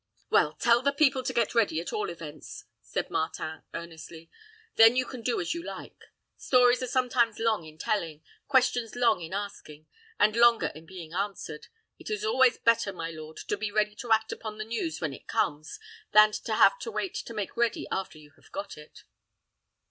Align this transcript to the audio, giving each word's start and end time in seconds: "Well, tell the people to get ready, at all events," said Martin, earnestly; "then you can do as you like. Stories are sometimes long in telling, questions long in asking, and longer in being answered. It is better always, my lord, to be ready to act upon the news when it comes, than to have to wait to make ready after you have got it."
"Well, 0.31 0.53
tell 0.55 0.81
the 0.81 0.91
people 0.91 1.21
to 1.21 1.31
get 1.31 1.53
ready, 1.53 1.79
at 1.79 1.93
all 1.93 2.09
events," 2.09 2.65
said 2.81 3.11
Martin, 3.11 3.61
earnestly; 3.75 4.31
"then 4.75 4.95
you 4.95 5.05
can 5.05 5.21
do 5.21 5.39
as 5.39 5.53
you 5.53 5.61
like. 5.61 6.05
Stories 6.37 6.81
are 6.81 6.87
sometimes 6.87 7.37
long 7.37 7.65
in 7.65 7.77
telling, 7.77 8.23
questions 8.47 8.95
long 8.95 9.21
in 9.21 9.31
asking, 9.31 9.85
and 10.17 10.35
longer 10.35 10.71
in 10.73 10.87
being 10.87 11.13
answered. 11.13 11.67
It 11.99 12.09
is 12.09 12.21
better 12.23 12.31
always, 12.31 12.57
my 12.95 13.11
lord, 13.11 13.37
to 13.47 13.55
be 13.55 13.71
ready 13.71 13.93
to 13.97 14.11
act 14.11 14.31
upon 14.31 14.57
the 14.57 14.65
news 14.65 14.99
when 15.01 15.13
it 15.13 15.27
comes, 15.27 15.79
than 16.13 16.31
to 16.31 16.55
have 16.55 16.79
to 16.79 16.89
wait 16.91 17.13
to 17.13 17.33
make 17.35 17.55
ready 17.55 17.87
after 17.91 18.17
you 18.17 18.31
have 18.37 18.51
got 18.51 18.77
it." 18.79 19.03